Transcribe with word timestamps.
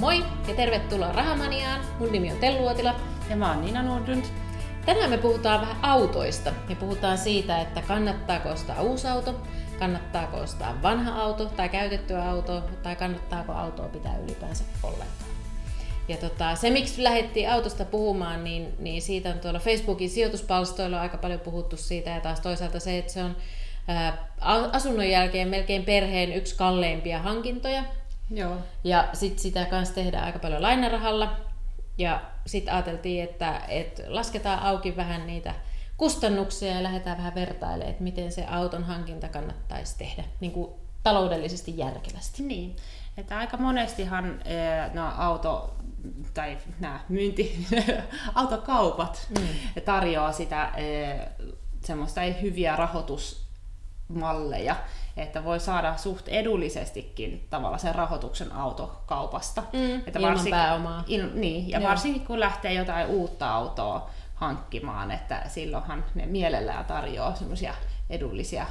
Moi 0.00 0.24
ja 0.48 0.54
tervetuloa 0.54 1.12
Rahamaniaan. 1.12 1.80
Mun 1.98 2.12
nimi 2.12 2.32
on 2.32 2.38
Tellu 2.38 2.64
Uotila. 2.64 2.94
Ja 3.30 3.36
mä 3.36 3.52
oon 3.52 3.64
Nina 3.64 3.82
Nordlund. 3.82 4.24
Tänään 4.86 5.10
me 5.10 5.18
puhutaan 5.18 5.60
vähän 5.60 5.76
autoista. 5.82 6.52
Me 6.68 6.74
puhutaan 6.74 7.18
siitä, 7.18 7.60
että 7.60 7.82
kannattaako 7.82 8.48
ostaa 8.48 8.82
uusi 8.82 9.08
auto, 9.08 9.40
kannattaako 9.78 10.36
ostaa 10.36 10.82
vanha 10.82 11.22
auto 11.22 11.46
tai 11.46 11.68
käytetty 11.68 12.16
auto, 12.16 12.62
tai 12.82 12.96
kannattaako 12.96 13.52
autoa 13.52 13.88
pitää 13.88 14.18
ylipäänsä 14.18 14.64
ollenkaan. 14.82 15.30
Ja 16.08 16.16
tota, 16.16 16.54
se, 16.54 16.70
miksi 16.70 17.02
lähdettiin 17.02 17.50
autosta 17.50 17.84
puhumaan, 17.84 18.44
niin, 18.44 18.74
niin 18.78 19.02
siitä 19.02 19.28
on 19.28 19.38
tuolla 19.38 19.58
Facebookin 19.58 20.10
sijoituspalstoilla 20.10 21.00
aika 21.00 21.16
paljon 21.16 21.40
puhuttu 21.40 21.76
siitä, 21.76 22.10
ja 22.10 22.20
taas 22.20 22.40
toisaalta 22.40 22.80
se, 22.80 22.98
että 22.98 23.12
se 23.12 23.22
on 23.22 23.36
ää, 23.88 24.28
asunnon 24.72 25.08
jälkeen 25.08 25.48
melkein 25.48 25.84
perheen 25.84 26.32
yksi 26.32 26.56
kalleimpia 26.56 27.18
hankintoja. 27.18 27.84
Joo. 28.30 28.56
Ja 28.84 29.08
sitten 29.12 29.42
sitä 29.42 29.64
kanssa 29.64 29.94
tehdään 29.94 30.24
aika 30.24 30.38
paljon 30.38 30.62
lainarahalla. 30.62 31.36
Ja 31.98 32.22
sitten 32.46 32.74
ajateltiin, 32.74 33.24
että, 33.24 33.60
että 33.68 34.02
lasketaan 34.06 34.58
auki 34.58 34.96
vähän 34.96 35.26
niitä 35.26 35.54
kustannuksia 35.96 36.74
ja 36.74 36.82
lähdetään 36.82 37.16
vähän 37.16 37.34
vertailemaan, 37.34 37.90
että 37.90 38.02
miten 38.02 38.32
se 38.32 38.46
auton 38.46 38.84
hankinta 38.84 39.28
kannattaisi 39.28 39.98
tehdä 39.98 40.24
niin 40.40 40.52
kuin 40.52 40.72
taloudellisesti 41.02 41.78
järkevästi. 41.78 42.42
Niin, 42.42 42.76
että 43.16 43.38
aika 43.38 43.56
monestihan 43.56 44.40
no, 44.94 45.12
auto 45.16 45.74
tai 46.34 46.58
nämä 46.80 47.00
myynti, 47.08 47.66
autokaupat 48.34 49.28
mm. 49.38 49.82
tarjoaa 49.84 50.32
sitä 50.32 50.72
semmoista 51.84 52.22
ei 52.22 52.42
hyviä 52.42 52.76
rahoitusmalleja, 54.10 54.76
että 55.16 55.44
voi 55.44 55.60
saada 55.60 55.96
suht 55.96 56.28
edullisestikin 56.28 57.46
tavallaan 57.50 57.80
sen 57.80 57.94
rahoituksen 57.94 58.52
autokaupasta. 58.52 59.62
Mm, 59.72 59.96
että 60.06 60.18
ilman 60.18 60.30
varsinkin, 60.30 60.50
pääomaa. 60.50 61.04
Il, 61.06 61.28
niin, 61.34 61.68
ja 61.70 61.80
Joo. 61.80 61.88
varsinkin 61.90 62.26
kun 62.26 62.40
lähtee 62.40 62.72
jotain 62.72 63.06
uutta 63.06 63.54
autoa 63.54 64.10
hankkimaan, 64.34 65.10
että 65.10 65.42
silloinhan 65.48 66.04
ne 66.14 66.26
mielellään 66.26 66.84
tarjoaa 66.84 67.34
semmoisia 67.34 67.74
edullisia, 68.10 68.66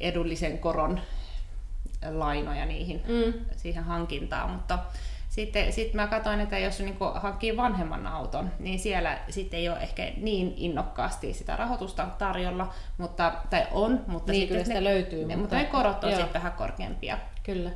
edullisen 0.00 0.58
koron 0.58 1.00
lainoja 2.10 2.66
niihin, 2.66 3.02
mm. 3.08 3.32
siihen 3.56 3.84
hankintaan, 3.84 4.50
mutta 4.50 4.78
sitten 5.30 5.72
sit 5.72 5.94
mä 5.94 6.06
katsoin, 6.06 6.40
että 6.40 6.58
jos 6.58 6.80
niin 6.80 6.96
hankkii 7.14 7.56
vanhemman 7.56 8.06
auton, 8.06 8.50
niin 8.58 8.78
siellä 8.78 9.18
sitten 9.28 9.60
ei 9.60 9.68
ole 9.68 9.78
ehkä 9.78 10.12
niin 10.16 10.54
innokkaasti 10.56 11.34
sitä 11.34 11.56
rahoitusta 11.56 12.06
tarjolla, 12.18 12.72
mutta, 12.98 13.32
tai 13.50 13.66
on, 13.72 14.04
mutta 14.06 14.32
niin, 14.32 14.48
sitten 14.48 14.64
sitä 14.64 14.80
ne, 14.80 14.84
löytyy. 14.84 15.24
Ne, 15.24 15.36
mutta 15.36 15.56
ne 15.56 15.64
korot 15.64 16.04
on 16.04 16.10
sitten 16.10 16.32
vähän 16.32 16.52
korkeampia. 16.52 17.18
Kyllä. 17.42 17.70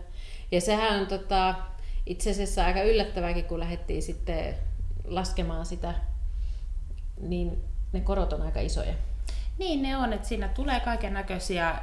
Ja 0.52 0.60
sehän 0.60 1.00
on 1.00 1.06
tota, 1.06 1.54
itse 2.06 2.30
asiassa 2.30 2.64
aika 2.64 2.82
yllättävääkin, 2.82 3.44
kun 3.44 3.60
lähdettiin 3.60 4.02
sitten 4.02 4.54
laskemaan 5.04 5.66
sitä, 5.66 5.94
niin 7.20 7.64
ne 7.92 8.00
korot 8.00 8.32
on 8.32 8.42
aika 8.42 8.60
isoja. 8.60 8.94
Niin 9.58 9.82
ne 9.82 9.96
on, 9.96 10.12
että 10.12 10.28
siinä 10.28 10.48
tulee 10.48 10.80
kaiken 10.80 11.14
näköisiä 11.14 11.78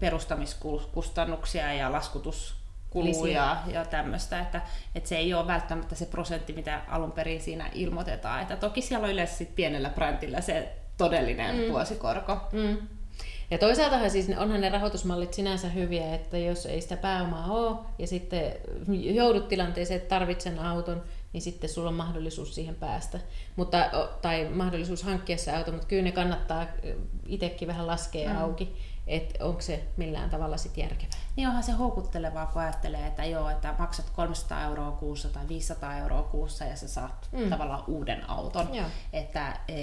perustamiskustannuksia 0.00 1.72
ja 1.72 1.92
laskutus 1.92 2.63
kuluja 2.94 3.56
ja 3.66 3.84
tämmöistä, 3.84 4.40
että, 4.40 4.60
että 4.94 5.08
se 5.08 5.16
ei 5.16 5.34
ole 5.34 5.46
välttämättä 5.46 5.94
se 5.94 6.06
prosentti, 6.06 6.52
mitä 6.52 6.80
alun 6.88 7.12
perin 7.12 7.40
siinä 7.40 7.70
ilmoitetaan. 7.74 8.42
Että 8.42 8.56
toki 8.56 8.82
siellä 8.82 9.04
on 9.04 9.12
yleensä 9.12 9.36
sit 9.36 9.54
pienellä 9.54 9.90
brändillä 9.90 10.40
se 10.40 10.72
todellinen 10.96 11.56
mm. 11.56 11.72
vuosikorko. 11.72 12.36
Mm. 12.52 12.76
Ja 13.50 13.58
toisaaltahan 13.58 14.10
siis 14.10 14.30
onhan 14.38 14.60
ne 14.60 14.68
rahoitusmallit 14.68 15.34
sinänsä 15.34 15.68
hyviä, 15.68 16.14
että 16.14 16.38
jos 16.38 16.66
ei 16.66 16.80
sitä 16.80 16.96
pääomaa 16.96 17.46
ole 17.46 17.76
ja 17.98 18.06
sitten 18.06 18.52
joudut 18.88 19.48
tilanteeseen, 19.48 19.96
että 19.96 20.08
tarvitsen 20.08 20.58
auton, 20.58 21.02
niin 21.32 21.42
sitten 21.42 21.70
sulla 21.70 21.88
on 21.88 21.94
mahdollisuus 21.94 22.54
siihen 22.54 22.74
päästä. 22.74 23.20
Mutta, 23.56 23.90
tai 24.22 24.48
mahdollisuus 24.48 25.02
hankkia 25.02 25.36
se 25.36 25.56
auto, 25.56 25.72
mutta 25.72 25.86
kyllä 25.86 26.02
ne 26.02 26.12
kannattaa 26.12 26.66
itsekin 27.26 27.68
vähän 27.68 27.86
laskea 27.86 28.30
mm. 28.30 28.36
auki 28.36 28.76
että 29.06 29.44
onko 29.44 29.60
se 29.60 29.84
millään 29.96 30.30
tavalla 30.30 30.56
sitten 30.56 30.82
järkevää. 30.82 31.18
Niin 31.36 31.48
onhan 31.48 31.62
se 31.62 31.72
houkuttelevaa, 31.72 32.46
kun 32.46 32.62
ajattelee, 32.62 33.06
että 33.06 33.24
joo, 33.24 33.50
että 33.50 33.74
maksat 33.78 34.10
300 34.10 34.64
euroa 34.64 34.92
kuussa 34.92 35.28
tai 35.28 35.48
500 35.48 35.98
euroa 35.98 36.22
kuussa 36.22 36.64
ja 36.64 36.76
sä 36.76 36.88
saat 36.88 37.28
mm. 37.32 37.50
tavallaan 37.50 37.84
uuden 37.86 38.30
auton. 38.30 38.74
Joo. 38.74 38.86
Että, 39.12 39.60
e, 39.68 39.74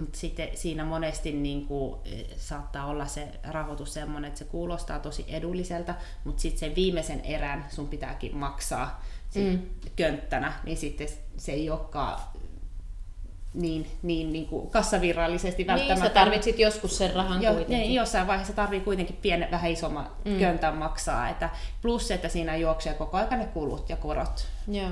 mutta 0.00 0.18
sitten 0.18 0.48
siinä 0.54 0.84
monesti 0.84 1.32
niin 1.32 1.66
kuin, 1.66 2.00
e, 2.04 2.24
saattaa 2.36 2.86
olla 2.86 3.06
se 3.06 3.28
rahoitus 3.44 3.94
semmoinen, 3.94 4.28
että 4.28 4.38
se 4.38 4.44
kuulostaa 4.44 4.98
tosi 4.98 5.24
edulliselta, 5.28 5.94
mutta 6.24 6.42
sitten 6.42 6.60
sen 6.60 6.74
viimeisen 6.74 7.20
erän 7.20 7.66
sun 7.70 7.88
pitääkin 7.88 8.36
maksaa 8.36 9.04
mm. 9.34 9.58
könttänä, 9.96 10.52
niin 10.64 10.76
sitten 10.76 11.08
se 11.36 11.52
ei 11.52 11.70
olekaan 11.70 12.20
niin, 13.54 13.86
niin, 14.02 14.32
niin 14.32 14.46
kuin 14.46 14.70
kassavirallisesti 14.70 15.66
välttämättä. 15.66 15.94
Niin, 15.94 16.10
sä 16.10 16.14
tarvitsit 16.14 16.58
joskus 16.58 16.98
sen 16.98 17.14
rahan 17.14 17.42
jo, 17.42 17.50
kuitenkin. 17.50 17.78
Niin, 17.78 17.94
jossain 17.94 18.26
vaiheessa 18.26 18.52
tarvii 18.52 18.80
kuitenkin 18.80 19.18
pienen, 19.22 19.50
vähän 19.50 19.70
isomman 19.70 20.10
mm. 20.24 20.38
köntän 20.38 20.76
maksaa. 20.76 21.28
Että 21.28 21.50
plus, 21.82 22.10
että 22.10 22.28
siinä 22.28 22.56
juoksee 22.56 22.94
koko 22.94 23.16
ajan 23.16 23.38
ne 23.38 23.46
kulut 23.46 23.88
ja 23.88 23.96
korot. 23.96 24.46
Joo. 24.68 24.90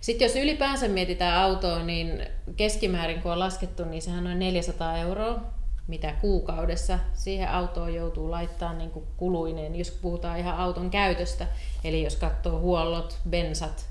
Sitten 0.00 0.26
jos 0.26 0.36
ylipäänsä 0.36 0.88
mietitään 0.88 1.40
autoa, 1.40 1.82
niin 1.82 2.26
keskimäärin 2.56 3.22
kun 3.22 3.32
on 3.32 3.38
laskettu, 3.38 3.84
niin 3.84 4.02
sehän 4.02 4.18
on 4.18 4.24
noin 4.24 4.38
400 4.38 4.96
euroa, 4.96 5.40
mitä 5.86 6.14
kuukaudessa 6.20 6.98
siihen 7.14 7.50
autoon 7.50 7.94
joutuu 7.94 8.30
laittaa 8.30 8.72
niin 8.72 8.90
kuin 8.90 9.04
kuluineen, 9.16 9.76
jos 9.76 9.90
puhutaan 9.90 10.38
ihan 10.38 10.56
auton 10.56 10.90
käytöstä. 10.90 11.46
Eli 11.84 12.02
jos 12.02 12.16
katsoo 12.16 12.60
huollot, 12.60 13.18
bensat, 13.30 13.88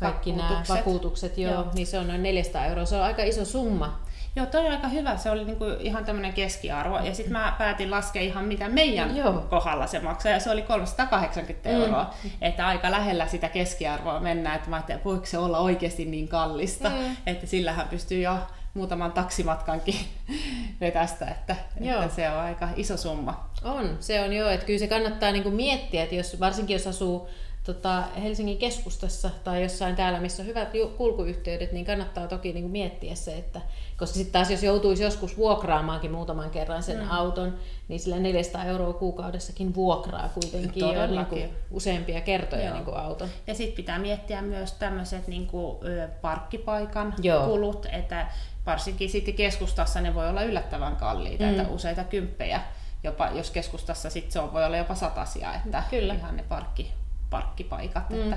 kaikki 0.00 0.32
nämä 0.32 0.62
vakuutukset, 0.68 1.38
joo, 1.38 1.52
joo. 1.52 1.66
niin 1.74 1.86
se 1.86 1.98
on 1.98 2.08
noin 2.08 2.22
400 2.22 2.64
euroa. 2.66 2.84
Se 2.84 2.96
on 2.96 3.02
aika 3.02 3.22
iso 3.22 3.44
summa. 3.44 4.00
Joo, 4.36 4.46
toi 4.46 4.66
on 4.66 4.72
aika 4.72 4.88
hyvä. 4.88 5.16
Se 5.16 5.30
oli 5.30 5.44
niinku 5.44 5.64
ihan 5.80 6.04
tämmöinen 6.04 6.32
keskiarvo. 6.32 6.98
Ja 6.98 7.14
sitten 7.14 7.32
mä 7.32 7.54
päätin 7.58 7.90
laskea 7.90 8.22
ihan 8.22 8.44
mitä 8.44 8.68
meidän 8.68 9.16
Joo. 9.16 9.32
kohdalla 9.32 9.86
se 9.86 10.00
maksaa. 10.00 10.32
Ja 10.32 10.40
se 10.40 10.50
oli 10.50 10.62
380 10.62 11.68
mm. 11.68 11.74
euroa. 11.74 12.14
Että 12.40 12.66
aika 12.66 12.90
lähellä 12.90 13.26
sitä 13.26 13.48
keskiarvoa 13.48 14.20
mennään. 14.20 14.56
Että 14.56 14.70
mä 14.70 14.76
ajattelin, 14.76 14.96
että 14.96 15.08
voiko 15.08 15.26
se 15.26 15.38
olla 15.38 15.58
oikeasti 15.58 16.04
niin 16.04 16.28
kallista. 16.28 16.88
Mm. 16.90 17.16
Että 17.26 17.46
sillähän 17.46 17.88
pystyy 17.88 18.22
jo 18.22 18.38
muutaman 18.74 19.12
taksimatkankin 19.12 19.94
vetästä, 20.80 21.26
että, 21.26 21.56
että 21.80 22.08
se 22.08 22.30
on 22.30 22.38
aika 22.38 22.68
iso 22.76 22.96
summa. 22.96 23.50
On, 23.64 23.96
se 24.00 24.20
on 24.20 24.32
joo, 24.32 24.50
että 24.50 24.66
kyllä 24.66 24.78
se 24.78 24.88
kannattaa 24.88 25.32
niinku 25.32 25.50
miettiä, 25.50 26.02
että 26.02 26.14
jos, 26.14 26.40
varsinkin 26.40 26.74
jos 26.74 26.86
asuu 26.86 27.28
tota, 27.64 28.02
Helsingin 28.22 28.58
keskustassa 28.58 29.30
tai 29.44 29.62
jossain 29.62 29.96
täällä, 29.96 30.20
missä 30.20 30.42
on 30.42 30.46
hyvät 30.46 30.68
kulkuyhteydet, 30.96 31.72
niin 31.72 31.84
kannattaa 31.84 32.26
toki 32.26 32.52
niin 32.52 32.64
kuin 32.64 32.72
miettiä 32.72 33.14
se, 33.14 33.36
että 33.36 33.60
koska 33.96 34.16
sitten 34.16 34.32
taas 34.32 34.50
jos 34.50 34.62
joutuisi 34.62 35.02
joskus 35.02 35.36
vuokraamaankin 35.36 36.12
muutaman 36.12 36.50
kerran 36.50 36.82
sen 36.82 37.00
mm. 37.00 37.10
auton, 37.10 37.58
niin 37.88 38.00
sillä 38.00 38.18
400 38.18 38.64
euroa 38.64 38.92
kuukaudessakin 38.92 39.74
vuokraa 39.74 40.28
kuitenkin 40.28 40.94
jo 40.94 41.06
niin 41.06 41.26
kuin 41.26 41.50
useampia 41.70 42.20
kertoja 42.20 42.64
Joo. 42.64 42.74
niin 42.74 42.84
kuin 42.84 42.96
auton. 42.96 43.28
Ja 43.46 43.54
sitten 43.54 43.76
pitää 43.76 43.98
miettiä 43.98 44.42
myös 44.42 44.72
tämmöiset 44.72 45.28
niin 45.28 45.46
kuin, 45.46 45.76
parkkipaikan 46.20 47.14
Joo. 47.22 47.46
kulut, 47.46 47.86
että 47.92 48.26
varsinkin 48.66 49.10
sitten 49.10 49.34
keskustassa 49.34 50.00
ne 50.00 50.14
voi 50.14 50.28
olla 50.28 50.42
yllättävän 50.42 50.96
kalliita, 50.96 51.44
mm. 51.44 51.50
että 51.50 51.68
useita 51.68 52.04
kymppejä 52.04 52.60
jopa, 53.04 53.28
jos 53.28 53.50
keskustassa 53.50 54.10
sit 54.10 54.30
se 54.30 54.40
on, 54.40 54.52
voi 54.52 54.64
olla 54.64 54.76
jopa 54.76 54.94
satasia, 54.94 55.54
että 55.54 55.82
Kyllä. 55.90 56.14
ihan 56.14 56.36
ne 56.36 56.44
parkki, 56.48 56.92
parkkipaikat. 57.30 58.10
Mm. 58.10 58.22
Että... 58.22 58.36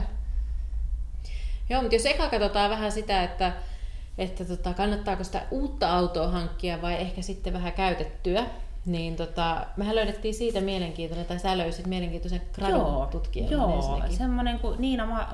Joo, 1.70 1.82
mutta 1.82 1.96
jos 1.96 2.06
eka 2.06 2.30
katsotaan 2.30 2.70
vähän 2.70 2.92
sitä, 2.92 3.24
että, 3.24 3.54
että 4.18 4.46
tota, 4.46 4.74
kannattaako 4.74 5.24
sitä 5.24 5.42
uutta 5.52 5.94
autoa 5.94 6.28
hankkia 6.28 6.82
vai 6.82 6.94
ehkä 6.94 7.22
sitten 7.22 7.54
vähän 7.54 7.74
käytettyä, 7.74 8.46
niin 8.86 9.16
tota, 9.16 9.66
mehän 9.78 9.96
löydettiin 9.96 10.34
siitä 10.34 10.62
mielenkiintoinen, 10.62 11.26
tai 11.26 11.40
sä 11.40 11.58
löysit 11.58 11.88
mielenkiintoisen 11.88 12.42
gradututkijan. 12.54 13.52
Joo, 13.52 13.70
joo 13.70 14.04
semmoinen 14.10 14.60
kuin 14.60 14.82
Niina 14.82 15.06
Ma- 15.06 15.30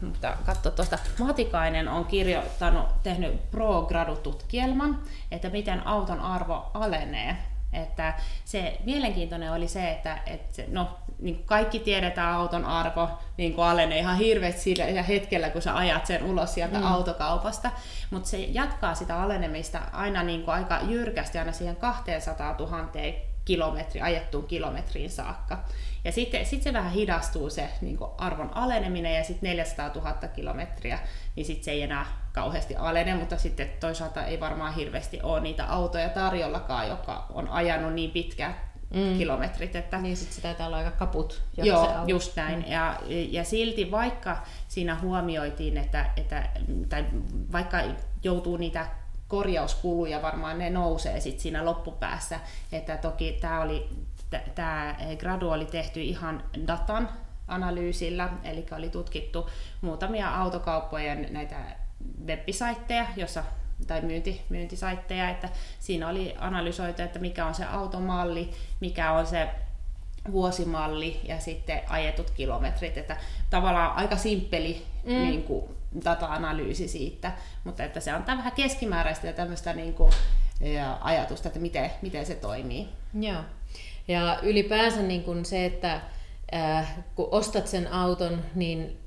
mutta 0.00 0.36
katso 0.46 0.70
tuosta, 0.70 0.98
Matikainen 1.18 1.88
on 1.88 2.04
kirjoittanut, 2.04 3.02
tehnyt 3.02 3.50
pro-gradututkielman, 3.50 4.98
että 5.30 5.50
miten 5.50 5.86
auton 5.86 6.20
arvo 6.20 6.70
alenee. 6.74 7.36
Että 7.72 8.14
se 8.44 8.78
mielenkiintoinen 8.84 9.52
oli 9.52 9.68
se, 9.68 9.90
että, 9.90 10.18
että 10.26 10.62
no, 10.68 10.98
niin 11.18 11.42
kaikki 11.46 11.78
tiedetään 11.78 12.34
auton 12.34 12.64
arvo 12.64 13.08
niin 13.36 13.54
kuin 13.54 13.64
alenee 13.64 13.98
ihan 13.98 14.18
hirveästi 14.18 14.60
sillä 14.60 15.02
hetkellä, 15.02 15.50
kun 15.50 15.62
sä 15.62 15.76
ajat 15.76 16.06
sen 16.06 16.22
ulos 16.22 16.54
sieltä 16.54 16.78
mm. 16.78 16.86
autokaupasta, 16.86 17.70
mutta 18.10 18.28
se 18.28 18.38
jatkaa 18.38 18.94
sitä 18.94 19.22
alenemista 19.22 19.80
aina 19.92 20.22
niin 20.22 20.42
kuin 20.42 20.54
aika 20.54 20.80
jyrkästi 20.88 21.38
aina 21.38 21.52
siihen 21.52 21.76
200 21.76 22.56
000 22.58 22.88
kilometri, 23.44 24.00
ajettuun 24.00 24.46
kilometriin 24.46 25.10
saakka. 25.10 25.64
Ja 26.04 26.12
sitten 26.12 26.46
sit 26.46 26.62
se 26.62 26.72
vähän 26.72 26.92
hidastuu 26.92 27.50
se 27.50 27.68
niin 27.80 27.96
kuin 27.96 28.10
arvon 28.18 28.50
aleneminen 28.54 29.14
ja 29.14 29.24
sitten 29.24 29.48
400 29.48 29.90
000 29.94 30.12
kilometriä, 30.12 30.98
niin 31.36 31.46
sitten 31.46 31.64
se 31.64 31.70
ei 31.70 31.82
enää 31.82 32.06
kauheasti 32.32 32.76
alene, 32.76 33.14
mutta 33.14 33.38
sitten 33.38 33.70
toisaalta 33.80 34.24
ei 34.24 34.40
varmaan 34.40 34.74
hirveästi 34.74 35.22
ole 35.22 35.40
niitä 35.40 35.64
autoja 35.64 36.08
tarjollakaan, 36.08 36.88
joka 36.88 37.26
on 37.30 37.48
ajanut 37.48 37.92
niin 37.92 38.10
pitkä 38.10 38.54
mm. 38.90 39.18
kilometrit. 39.18 39.76
Että... 39.76 39.98
Niin 39.98 40.16
sit 40.16 40.32
se 40.32 40.40
taitaa 40.40 40.66
olla 40.66 40.76
aika 40.76 40.90
kaput. 40.90 41.42
Joo, 41.56 41.84
se 41.84 41.92
just 42.06 42.36
näin. 42.36 42.58
Mm. 42.58 42.72
Ja, 42.72 43.00
ja 43.06 43.44
silti 43.44 43.90
vaikka 43.90 44.36
siinä 44.68 44.96
huomioitiin, 45.02 45.76
että, 45.76 46.10
että 46.16 46.48
tai 46.88 47.04
vaikka 47.52 47.78
joutuu 48.22 48.56
niitä 48.56 48.86
korjauskuluja, 49.28 50.22
varmaan 50.22 50.58
ne 50.58 50.70
nousee 50.70 51.20
sit 51.20 51.40
siinä 51.40 51.64
loppupäässä. 51.64 52.40
Että 52.72 52.96
toki 52.96 53.38
tämä 53.40 53.60
oli 53.60 53.88
tämä 54.54 54.96
gradu 55.18 55.50
oli 55.50 55.64
tehty 55.64 56.00
ihan 56.00 56.42
datan 56.66 57.08
analyysillä, 57.48 58.28
eli 58.44 58.66
oli 58.76 58.90
tutkittu 58.90 59.48
muutamia 59.80 60.34
autokauppojen 60.34 61.28
näitä 61.30 61.56
webbisaitteja, 62.26 63.06
jossa 63.16 63.44
tai 63.86 64.00
myynti, 64.00 64.42
myyntisaitteja, 64.48 65.30
että 65.30 65.48
siinä 65.80 66.08
oli 66.08 66.34
analysoitu, 66.38 67.02
että 67.02 67.18
mikä 67.18 67.46
on 67.46 67.54
se 67.54 67.64
automalli, 67.64 68.50
mikä 68.80 69.12
on 69.12 69.26
se 69.26 69.48
vuosimalli 70.32 71.20
ja 71.24 71.40
sitten 71.40 71.80
ajetut 71.88 72.30
kilometrit, 72.30 72.98
että 72.98 73.16
tavallaan 73.50 73.96
aika 73.96 74.16
simppeli 74.16 74.86
mm. 75.04 75.12
niin 75.12 75.42
kuin, 75.42 75.64
data-analyysi 76.04 76.88
siitä, 76.88 77.32
mutta 77.64 77.84
että 77.84 78.00
se 78.00 78.10
antaa 78.10 78.36
vähän 78.36 78.52
keskimääräistä 78.52 79.26
ja 79.26 79.32
tämmöistä 79.32 79.72
niin 79.72 79.94
kuin, 79.94 80.12
ja 80.60 80.98
ajatusta, 81.00 81.48
että 81.48 81.60
miten, 81.60 81.90
miten 82.02 82.26
se 82.26 82.34
toimii. 82.34 82.88
Joo. 83.20 83.42
Ja 84.08 84.38
ylipäänsä 84.42 85.02
niin 85.02 85.24
kuin 85.24 85.44
se, 85.44 85.64
että 85.64 86.00
äh, 86.54 86.94
kun 87.14 87.28
ostat 87.30 87.66
sen 87.66 87.92
auton, 87.92 88.44
niin 88.54 88.98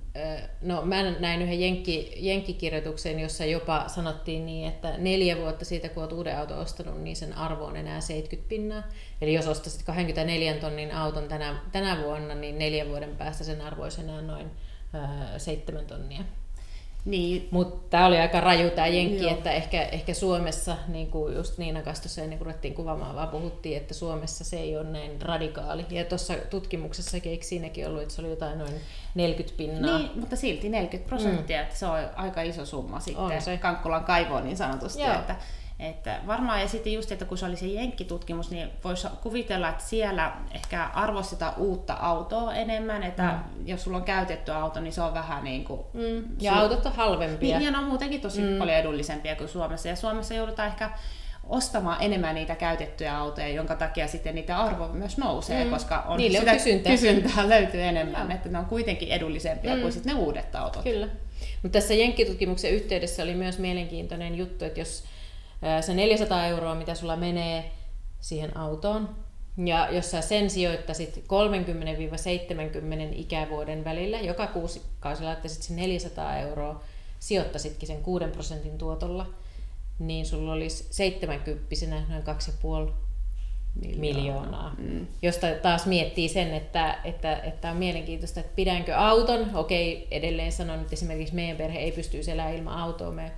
No 0.62 0.82
mä 0.82 1.04
näin 1.04 1.42
yhden 1.42 1.62
jenkki, 1.62 2.14
jenkkikirjoituksen, 2.18 3.20
jossa 3.20 3.46
jopa 3.46 3.84
sanottiin 3.88 4.46
niin, 4.46 4.68
että 4.68 4.98
neljä 4.98 5.38
vuotta 5.38 5.66
siitä, 5.66 5.90
kun 5.90 6.04
olet 6.04 6.12
uuden 6.14 6.38
auton 6.38 6.60
ostanut, 6.60 7.02
niin 7.02 7.16
sen 7.16 7.38
arvo 7.38 7.66
on 7.66 7.76
enää 7.76 8.02
70 8.02 8.50
pinnaa. 8.50 8.84
Eli 9.22 9.34
jos 9.34 9.48
ostaisit 9.48 9.84
24 9.84 10.54
tonnin 10.54 10.92
auton 10.92 11.28
tänä, 11.28 11.62
tänä 11.72 11.98
vuonna, 12.04 12.36
niin 12.36 12.58
neljän 12.58 12.90
vuoden 12.90 13.16
päästä 13.16 13.44
sen 13.44 13.62
arvo 13.62 13.84
olisi 13.84 14.02
enää 14.02 14.22
noin 14.22 14.52
7 15.38 15.86
tonnia. 15.86 16.24
Niin. 17.06 17.48
Mutta 17.52 17.90
tämä 17.90 18.06
oli 18.06 18.18
aika 18.18 18.40
raju 18.40 18.70
tämä 18.70 18.88
jenkki, 18.88 19.24
Joo. 19.24 19.32
että 19.32 19.52
ehkä, 19.52 19.84
ehkä 19.84 20.14
Suomessa, 20.14 20.78
niin 20.88 21.12
kuin 21.12 21.36
just 21.36 21.58
Niina 21.58 21.82
Kastossa 21.82 22.22
ennen 22.22 22.38
kuin 22.38 22.46
ruvettiin 22.46 22.74
kuvaamaan, 22.74 23.16
vaan 23.16 23.28
puhuttiin, 23.28 23.78
että 23.78 23.94
Suomessa 23.94 24.44
se 24.44 24.58
ei 24.58 24.78
ole 24.78 24.84
näin 24.84 25.22
radikaali. 25.22 25.86
Ja 25.90 26.06
tuossa 26.06 26.34
tutkimuksessa 26.50 27.18
eikö 27.24 27.46
siinäkin 27.46 27.88
ollut, 27.88 28.02
että 28.02 28.14
se 28.14 28.22
oli 28.22 28.30
jotain 28.30 28.60
noin 28.60 28.74
40 29.16 29.58
pinnaa. 29.58 29.98
Niin, 29.98 30.12
mutta 30.16 30.36
silti 30.36 30.70
40 30.70 31.10
prosenttia, 31.10 31.58
mm. 31.58 31.64
että 31.64 31.76
se 31.76 31.86
on 31.86 32.00
aika 32.16 32.42
iso 32.42 32.66
summa 32.66 33.00
sitten 33.00 33.42
se. 33.42 33.58
Kankkulan 33.58 34.04
kaivoon 34.04 34.44
niin 34.44 34.58
sanotusti. 34.58 35.02
Joo. 35.02 35.14
Että, 35.14 35.36
että 35.82 36.20
varmaan 36.28 36.62
ja 36.62 36.68
sitten 36.68 36.94
just, 36.94 37.12
että 37.12 37.26
kun 37.26 37.38
se 37.38 37.46
oli 37.46 37.56
se 37.56 37.66
jenkkitutkimus, 37.66 38.52
niin 38.52 38.70
voisi 38.84 39.08
kuvitella, 39.24 39.70
että 39.70 39.84
siellä 39.84 40.32
ehkä 40.54 40.86
arvostetaan 40.94 41.54
uutta 41.58 41.94
autoa 41.94 42.54
enemmän, 42.54 43.04
että 43.04 43.24
mm. 43.24 43.68
jos 43.68 43.84
sulla 43.84 43.98
on 43.98 44.04
käytetty 44.04 44.52
auto, 44.52 44.80
niin 44.80 44.94
se 44.94 45.02
on 45.02 45.14
vähän 45.14 45.44
niin 45.44 45.64
kuin... 45.64 45.82
Mm. 45.94 46.24
Ja 46.40 46.52
su- 46.52 46.56
autot 46.56 46.86
on 46.86 46.94
halvempia. 46.94 47.58
Niin, 47.58 47.66
ja 47.66 47.72
ne 47.72 47.78
on 47.78 47.84
muutenkin 47.84 48.22
tosi 48.22 48.42
mm. 48.42 48.58
paljon 48.58 48.78
edullisempia 48.78 49.36
kuin 49.36 49.50
Suomessa. 49.50 49.88
Ja 49.88 49.96
Suomessa 49.96 50.34
joudutaan 50.34 50.68
ehkä 50.68 50.90
ostamaan 51.50 51.98
enemmän 52.02 52.36
niitä 52.36 52.56
käytettyjä 52.56 53.18
autoja, 53.18 53.48
jonka 53.48 53.76
takia 53.76 54.08
sitten 54.08 54.36
niitä 54.36 54.58
arvo 54.58 54.88
myös 54.88 55.18
nousee, 55.18 55.64
mm. 55.64 55.72
koska 55.72 56.00
on 56.08 56.18
Niille 56.18 56.40
sitä 56.40 56.52
on 56.52 56.58
kysyntää. 56.58 56.92
kysyntää 56.92 57.50
löytyy 57.50 57.82
enemmän, 57.82 58.22
Joo. 58.22 58.36
että 58.36 58.50
ne 58.50 58.60
on 58.60 58.66
kuitenkin 58.66 59.10
edullisempia 59.10 59.76
mm. 59.76 59.82
kuin 59.82 59.94
sitten 59.94 60.16
ne 60.16 60.22
uudet 60.22 60.56
autot. 60.56 60.84
Kyllä. 60.84 61.08
Mutta 61.64 61.80
tässä 61.80 61.94
Jenkkitutkimuksen 61.94 62.72
yhteydessä 62.72 63.24
oli 63.24 63.36
myös 63.36 63.60
mielenkiintoinen 63.60 64.36
juttu, 64.36 64.66
että 64.66 64.80
jos 64.80 65.04
se 65.82 65.94
400 65.94 66.46
euroa, 66.46 66.76
mitä 66.76 66.96
sulla 66.96 67.16
menee 67.16 67.72
siihen 68.20 68.58
autoon, 68.58 69.16
ja 69.66 69.92
jos 69.92 70.12
sä 70.12 70.22
sen 70.22 70.50
sijoittaisit 70.50 71.16
30-70 71.18 71.22
ikävuoden 73.12 73.84
välillä, 73.84 74.20
joka 74.20 74.48
kuukausi 74.48 75.24
laittaisit 75.24 75.64
sen 75.64 75.76
400 75.76 76.38
euroa, 76.38 76.84
sijoittaisitkin 77.20 77.88
sen 77.88 78.04
6 78.04 78.26
prosentin 78.26 78.78
tuotolla, 78.78 79.34
niin 80.00 80.26
sulla 80.26 80.54
olisi 80.54 80.88
70 80.92 81.66
noin 82.10 82.24
2,5 82.88 82.94
miljoonaa. 83.76 84.00
miljoonaa. 84.00 84.76
Mm. 84.78 85.08
Josta 85.22 85.48
taas 85.62 85.86
miettii 85.86 86.30
sen, 86.30 86.54
että, 86.54 86.98
että, 87.04 87.36
että 87.36 87.72
on 87.72 87.78
mielenkiintoista, 87.78 88.40
että 88.40 88.56
pidänkö 88.56 88.96
auton. 88.96 89.56
Okei, 89.56 90.08
edelleen 90.12 90.52
sanon, 90.52 90.80
että 90.80 90.94
esimerkiksi 90.94 91.36
meidän 91.36 91.58
perhe 91.58 91.80
ei 91.80 91.92
pysty 91.92 92.18
elämään 92.32 92.56
ilman 92.56 92.78
autoa. 92.78 93.12
Me 93.12 93.32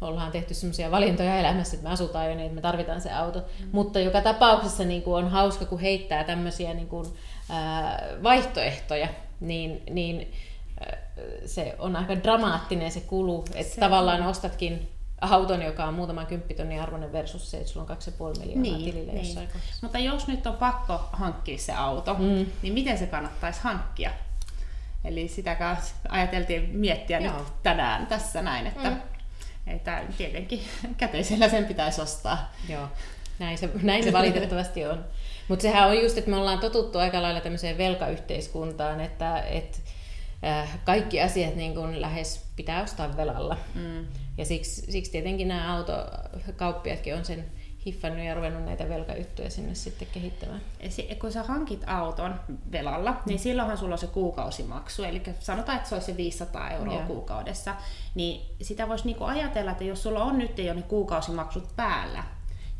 ollaan 0.00 0.32
tehty 0.32 0.54
sellaisia 0.54 0.90
valintoja 0.90 1.38
elämässä, 1.38 1.76
että 1.76 1.88
me 1.88 1.92
asutaan 1.92 2.28
jo 2.28 2.34
niin, 2.34 2.46
että 2.46 2.54
me 2.54 2.60
tarvitaan 2.60 3.00
se 3.00 3.12
auto. 3.12 3.38
Mm. 3.38 3.68
Mutta 3.72 4.00
joka 4.00 4.20
tapauksessa 4.20 4.84
niin 4.84 5.02
kuin 5.02 5.24
on 5.24 5.30
hauska, 5.30 5.64
kun 5.64 5.80
heittää 5.80 6.24
tämmöisiä 6.24 6.74
niin 6.74 6.88
kuin, 6.88 7.06
ää, 7.50 8.08
vaihtoehtoja, 8.22 9.08
niin, 9.40 9.82
niin 9.90 10.32
ää, 10.80 10.98
se 11.46 11.74
on 11.78 11.96
aika 11.96 12.22
dramaattinen 12.22 12.92
se 12.92 13.00
kulu, 13.00 13.44
että 13.54 13.74
se 13.74 13.80
tavallaan 13.80 14.22
on. 14.22 14.28
ostatkin 14.28 14.88
auton, 15.20 15.62
joka 15.62 15.84
on 15.84 15.94
muutaman 15.94 16.26
kymppitonnin 16.26 16.80
arvoinen 16.80 17.12
versus 17.12 17.50
se, 17.50 17.56
että 17.56 17.68
sulla 17.68 17.86
on 17.90 17.96
2,5 18.32 18.40
miljoonaa 18.40 18.62
niin, 18.62 18.84
tilille 18.84 19.12
niin. 19.12 19.26
jossain 19.26 19.48
kohdassa. 19.48 19.78
Mutta 19.82 19.98
jos 19.98 20.28
nyt 20.28 20.46
on 20.46 20.54
pakko 20.54 21.08
hankkia 21.12 21.58
se 21.58 21.72
auto, 21.72 22.14
mm. 22.14 22.46
niin 22.62 22.74
miten 22.74 22.98
se 22.98 23.06
kannattaisi 23.06 23.60
hankkia? 23.62 24.10
Eli 25.04 25.28
sitä 25.28 25.76
ajateltiin 26.08 26.70
miettiä 26.72 27.18
Joo. 27.18 27.38
nyt 27.38 27.62
tänään 27.62 28.06
tässä 28.06 28.42
näin, 28.42 28.66
että 28.66 28.90
mm 28.90 28.96
että 29.66 30.02
tietenkin 30.18 30.60
käteisellä 30.96 31.48
sen 31.48 31.64
pitäisi 31.64 32.00
ostaa. 32.00 32.52
Joo, 32.68 32.88
näin 33.38 33.58
se, 33.58 33.70
näin 33.82 34.04
se 34.04 34.12
valitettavasti 34.12 34.86
on. 34.86 35.04
Mutta 35.48 35.62
sehän 35.62 35.88
on 35.88 36.02
just, 36.02 36.18
että 36.18 36.30
me 36.30 36.36
ollaan 36.36 36.58
totuttu 36.58 36.98
aika 36.98 37.22
lailla 37.22 37.40
tämmöiseen 37.40 37.78
velkayhteiskuntaan, 37.78 39.00
että, 39.00 39.40
että 39.40 39.78
äh, 40.44 40.78
kaikki 40.84 41.20
asiat 41.20 41.56
niin 41.56 41.74
kun 41.74 42.00
lähes 42.00 42.44
pitää 42.56 42.82
ostaa 42.82 43.16
velalla. 43.16 43.56
Mm. 43.74 44.06
Ja 44.38 44.44
siksi, 44.44 44.92
siksi 44.92 45.10
tietenkin 45.10 45.48
nämä 45.48 45.76
autokauppiatkin 45.76 47.14
on 47.14 47.24
sen 47.24 47.44
hiffannut 47.86 48.26
ja 48.26 48.34
ruvennut 48.34 48.64
näitä 48.64 48.88
velkayhtyjä 48.88 49.50
sinne 49.50 49.74
sitten 49.74 50.08
kehittämään. 50.12 50.60
Kun 51.20 51.32
sä 51.32 51.42
hankit 51.42 51.82
auton 51.86 52.40
velalla, 52.72 53.10
mm. 53.10 53.18
niin 53.26 53.38
silloinhan 53.38 53.78
sulla 53.78 53.94
on 53.94 53.98
se 53.98 54.06
kuukausimaksu, 54.06 55.04
eli 55.04 55.22
sanotaan, 55.40 55.76
että 55.76 55.88
se 55.88 55.94
olisi 55.94 56.06
se 56.06 56.16
500 56.16 56.70
euroa 56.70 56.94
yeah. 56.94 57.06
kuukaudessa, 57.06 57.74
niin 58.14 58.56
sitä 58.62 58.88
voisi 58.88 59.04
niinku 59.04 59.24
ajatella, 59.24 59.70
että 59.70 59.84
jos 59.84 60.02
sulla 60.02 60.22
on 60.22 60.38
nyt 60.38 60.58
jo 60.58 60.74
ne 60.74 60.82
kuukausimaksut 60.82 61.76
päällä, 61.76 62.24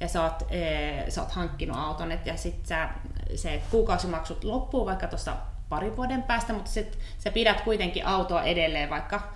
ja 0.00 0.08
sä 0.08 0.22
oot, 0.22 0.42
ee, 0.50 1.10
sä 1.10 1.22
oot 1.22 1.30
hankkinut 1.30 1.78
auton, 1.78 2.12
et, 2.12 2.26
ja 2.26 2.36
sitten 2.36 2.88
se 3.34 3.62
kuukausimaksut 3.70 4.44
loppuu 4.44 4.86
vaikka 4.86 5.06
tuossa 5.06 5.36
parin 5.68 5.96
vuoden 5.96 6.22
päästä, 6.22 6.52
mutta 6.52 6.70
sit 6.70 6.98
sä 7.18 7.30
pidät 7.30 7.60
kuitenkin 7.60 8.06
autoa 8.06 8.42
edelleen 8.42 8.90
vaikka 8.90 9.34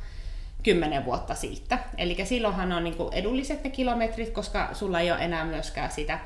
kymmenen 0.63 1.05
vuotta 1.05 1.35
siitä. 1.35 1.79
Eli 1.97 2.17
silloinhan 2.25 2.73
on 2.73 2.85
niinku 2.85 3.11
edulliset 3.13 3.65
ne 3.65 3.71
kilometrit, 3.71 4.31
koska 4.31 4.69
sulla 4.73 5.01
ei 5.01 5.11
ole 5.11 5.25
enää 5.25 5.45
myöskään 5.45 5.91
sitä 5.91 6.19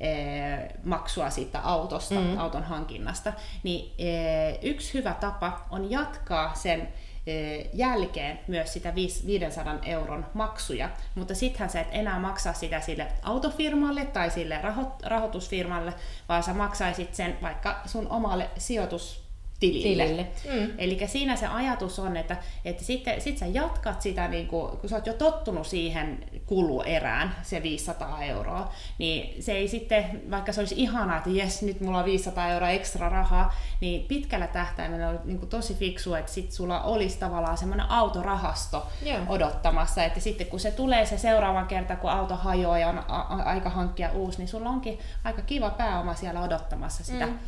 eh, 0.00 0.58
maksua 0.84 1.30
siitä 1.30 1.60
autosta, 1.60 2.14
mm. 2.14 2.38
auton 2.38 2.64
hankinnasta. 2.64 3.32
Niin 3.62 3.92
eh, 3.98 4.58
yksi 4.62 4.94
hyvä 4.94 5.14
tapa 5.20 5.66
on 5.70 5.90
jatkaa 5.90 6.54
sen 6.54 6.88
eh, 7.26 7.66
jälkeen 7.72 8.40
myös 8.46 8.72
sitä 8.72 8.94
500 8.94 9.78
euron 9.84 10.26
maksuja, 10.34 10.90
mutta 11.14 11.34
sittenhän 11.34 11.70
sä 11.70 11.80
et 11.80 11.88
enää 11.92 12.18
maksaa 12.18 12.52
sitä 12.52 12.80
sille 12.80 13.06
autofirmalle 13.22 14.06
tai 14.06 14.30
sille 14.30 14.60
rahoitusfirmalle, 15.04 15.94
vaan 16.28 16.42
sä 16.42 16.54
maksaisit 16.54 17.14
sen 17.14 17.38
vaikka 17.42 17.80
sun 17.86 18.08
omalle 18.08 18.50
sijoitus 18.58 19.27
tilille. 19.60 20.04
tilille. 20.04 20.26
Mm. 20.54 20.72
Eli 20.78 20.98
siinä 21.06 21.36
se 21.36 21.46
ajatus 21.46 21.98
on, 21.98 22.16
että, 22.16 22.36
että 22.64 22.84
sitten 22.84 23.20
sit 23.20 23.38
sä 23.38 23.46
jatkat 23.46 24.02
sitä, 24.02 24.28
niin 24.28 24.46
kun, 24.46 24.78
kun 24.80 24.88
sä 24.90 24.96
oot 24.96 25.06
jo 25.06 25.12
tottunut 25.12 25.66
siihen 25.66 26.24
kuluerään, 26.46 27.36
se 27.42 27.62
500 27.62 28.22
euroa, 28.22 28.72
niin 28.98 29.42
se 29.42 29.52
ei 29.52 29.68
sitten, 29.68 30.22
vaikka 30.30 30.52
se 30.52 30.60
olisi 30.60 30.74
ihanaa, 30.78 31.16
että 31.18 31.30
jes, 31.30 31.62
nyt 31.62 31.80
mulla 31.80 31.98
on 31.98 32.04
500 32.04 32.48
euroa 32.48 32.70
ekstra 32.70 33.08
rahaa, 33.08 33.54
niin 33.80 34.04
pitkällä 34.04 34.46
tähtäimellä 34.46 35.08
on 35.08 35.20
niin 35.24 35.48
tosi 35.48 35.74
fiksu, 35.74 36.14
että 36.14 36.32
sit 36.32 36.52
sulla 36.52 36.82
olisi 36.82 37.18
tavallaan 37.18 37.58
semmoinen 37.58 37.90
autorahasto 37.90 38.86
yeah. 39.06 39.30
odottamassa, 39.30 40.04
että 40.04 40.20
sitten 40.20 40.46
kun 40.46 40.60
se 40.60 40.70
tulee 40.70 41.06
se 41.06 41.18
seuraavan 41.18 41.66
kerta, 41.66 41.96
kun 41.96 42.10
auto 42.10 42.36
hajoaa 42.36 42.78
ja 42.78 42.88
on 42.88 43.04
aika 43.44 43.70
hankkia 43.70 44.12
uusi, 44.12 44.38
niin 44.38 44.48
sulla 44.48 44.68
onkin 44.68 44.98
aika 45.24 45.42
kiva 45.42 45.70
pääoma 45.70 46.14
siellä 46.14 46.42
odottamassa 46.42 47.04
sitä. 47.04 47.26
Mm 47.26 47.38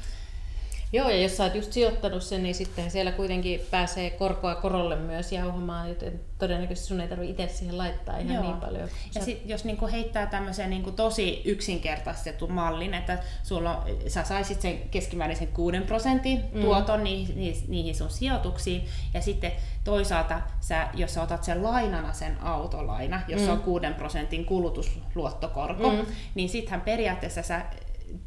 Joo, 0.93 1.09
ja 1.09 1.17
jos 1.17 1.37
sä 1.37 1.45
oot 1.45 1.55
just 1.55 1.73
sijoittanut 1.73 2.23
sen, 2.23 2.43
niin 2.43 2.55
sitten 2.55 2.91
siellä 2.91 3.13
kuitenkin 3.13 3.61
pääsee 3.71 4.11
korkoa 4.11 4.55
korolle 4.55 4.97
myös 4.97 5.33
jauhamaan, 5.33 5.89
joten 5.89 6.21
todennäköisesti 6.39 6.89
sun 6.89 7.01
ei 7.01 7.09
tarvitse 7.09 7.43
itse 7.43 7.57
siihen 7.57 7.79
laittaa 7.79 8.19
ihan 8.19 8.35
Joo. 8.35 8.43
niin 8.43 8.57
paljon. 8.57 8.89
Ja 9.15 9.25
sit, 9.25 9.43
jos 9.45 9.65
niinku 9.65 9.87
heittää 9.87 10.27
tämmöisen 10.27 10.71
niinku 10.71 10.93
tosi 10.93 11.43
yksinkertaistetun 11.45 12.53
mallin, 12.53 12.95
että 12.95 13.19
sulla 13.43 13.77
on, 13.77 13.85
sä 14.09 14.25
saisit 14.25 14.61
sen 14.61 14.79
keskimääräisen 14.91 15.49
6 15.49 15.81
prosentin 15.81 16.41
mm. 16.53 16.61
tuoton 16.61 17.05
niihin, 17.05 17.65
niihin 17.69 17.95
sun 17.95 18.11
sijoituksiin, 18.11 18.85
ja 19.15 19.21
sitten 19.21 19.53
toisaalta 19.85 20.41
sä, 20.61 20.89
jos 20.95 21.15
sä 21.15 21.23
otat 21.23 21.45
sen 21.45 21.63
lainana 21.63 22.13
sen 22.13 22.43
autolaina, 22.43 23.23
jos 23.29 23.43
mm. 23.43 23.49
on 23.49 23.61
6 23.61 23.87
prosentin 23.97 24.45
kulutusluottokorko, 24.45 25.91
mm. 25.91 26.07
niin 26.35 26.49
sittenhän 26.49 26.81
periaatteessa 26.81 27.43
sä 27.43 27.63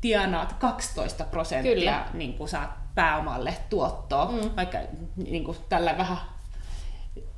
tienaat 0.02 0.54
12 0.54 1.24
prosenttia 1.24 1.76
Kyllä. 1.76 2.06
niin 2.14 2.34
kuin 2.34 2.50
saat 2.50 2.70
pääomalle 2.96 3.58
tuottoa, 3.70 4.32
mm. 4.32 4.50
vaikka 4.56 4.78
niin 5.16 5.44
kuin 5.44 5.58
tällä 5.70 5.98
vähän 5.98 6.18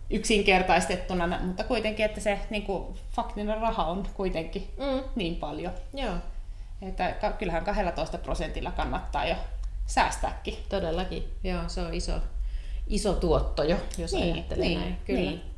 yksinkertaistettuna, 0.10 1.40
mutta 1.44 1.64
kuitenkin, 1.64 2.06
että 2.06 2.22
se 2.22 2.40
niin 2.50 2.64
kuin, 2.64 2.96
faktinen 3.12 3.62
raha 3.62 3.86
on 3.86 4.08
kuitenkin 4.14 4.68
mm. 4.78 5.04
niin 5.16 5.36
paljon. 5.36 5.74
Joo. 5.94 6.14
Että 6.82 7.32
kyllähän 7.38 7.66
12 7.66 8.18
prosentilla 8.18 8.72
kannattaa 8.72 9.26
jo 9.26 9.36
säästääkin. 9.86 10.58
Todellakin, 10.70 11.24
joo, 11.44 11.62
se 11.68 11.82
on 11.82 11.94
iso, 11.94 12.14
iso 12.88 13.14
tuotto 13.14 13.64
jo, 13.64 13.78
jos 13.98 14.14
niin, 14.14 14.34
ajattelee 14.34 14.68
niin, 14.68 14.80
näin. 14.80 14.98
Kyllä. 15.06 15.20
Niin. 15.20 15.55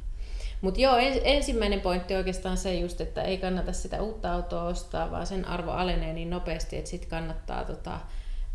Mutta 0.61 0.81
joo, 0.81 0.97
ensimmäinen 1.23 1.81
pointti 1.81 2.15
oikeastaan 2.15 2.57
se 2.57 2.75
just, 2.75 3.01
että 3.01 3.21
ei 3.21 3.37
kannata 3.37 3.73
sitä 3.73 4.01
uutta 4.01 4.33
autoa 4.33 4.63
ostaa, 4.63 5.11
vaan 5.11 5.27
sen 5.27 5.45
arvo 5.45 5.71
alenee 5.71 6.13
niin 6.13 6.29
nopeasti, 6.29 6.77
että 6.77 6.89
sitten 6.89 7.09
kannattaa 7.09 7.65
tota, 7.65 7.99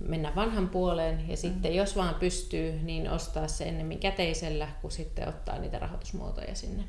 mennä 0.09 0.33
vanhan 0.35 0.69
puoleen 0.69 1.29
ja 1.29 1.37
sitten 1.37 1.73
mm. 1.73 1.77
jos 1.77 1.97
vaan 1.97 2.15
pystyy, 2.15 2.81
niin 2.83 3.11
ostaa 3.11 3.49
se 3.49 3.65
ennemmin 3.65 4.01
käteisellä, 4.01 4.69
kuin 4.81 4.93
sitten 4.93 5.29
ottaa 5.29 5.59
niitä 5.59 5.79
rahoitusmuotoja 5.79 6.55
sinne. 6.55 6.85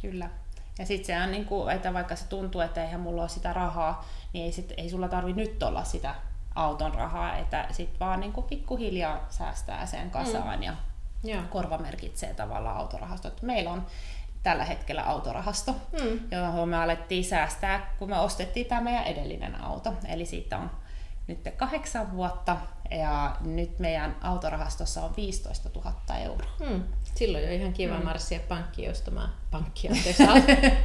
Kyllä. 0.00 0.30
Ja 0.78 0.86
sitten 0.86 1.06
se 1.06 1.22
on 1.22 1.30
niin 1.30 1.44
kuin, 1.44 1.74
että 1.74 1.94
vaikka 1.94 2.16
se 2.16 2.28
tuntuu, 2.28 2.60
että 2.60 2.84
eihän 2.84 3.00
mulla 3.00 3.22
ole 3.22 3.28
sitä 3.28 3.52
rahaa, 3.52 4.08
niin 4.32 4.44
ei, 4.44 4.52
sit, 4.52 4.72
ei 4.76 4.90
sulla 4.90 5.08
tarvi 5.08 5.32
nyt 5.32 5.62
olla 5.62 5.84
sitä 5.84 6.14
auton 6.54 6.94
rahaa, 6.94 7.36
että 7.36 7.66
sitten 7.70 8.00
vaan 8.00 8.20
niin 8.20 8.32
kuin 8.32 8.46
pikkuhiljaa 8.46 9.26
säästää 9.30 9.86
sen 9.86 10.10
kasaan 10.10 10.58
mm. 10.58 10.62
ja 10.62 10.76
Joo. 11.28 11.42
korvamerkitsee 11.50 12.34
tavallaan 12.34 12.76
autorahasto. 12.76 13.30
Meillä 13.42 13.70
on 13.70 13.86
tällä 14.42 14.64
hetkellä 14.64 15.02
autorahasto, 15.02 15.72
mm. 15.72 16.20
johon 16.30 16.68
me 16.68 16.76
alettiin 16.76 17.24
säästää, 17.24 17.94
kun 17.98 18.10
me 18.10 18.20
ostettiin 18.20 18.66
tämä 18.66 18.80
meidän 18.80 19.04
edellinen 19.04 19.60
auto. 19.60 19.94
Eli 20.08 20.26
siitä 20.26 20.58
on 20.58 20.70
nyt 21.26 21.38
kahdeksan 21.56 22.12
vuotta 22.12 22.56
ja 22.90 23.36
nyt 23.40 23.78
meidän 23.78 24.16
autorahastossa 24.20 25.02
on 25.02 25.16
15 25.16 25.68
000 25.74 26.18
euroa. 26.18 26.50
Hmm. 26.66 26.82
Silloin 27.16 27.44
jo 27.44 27.50
ihan 27.50 27.72
kiva 27.72 27.94
hmm. 27.94 28.04
marssia 28.04 28.40
pankkiin 28.48 28.90
ostamaan, 28.90 29.32
pankkia, 29.50 29.92